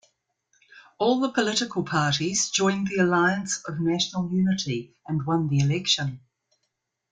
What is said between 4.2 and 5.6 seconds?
unity and won the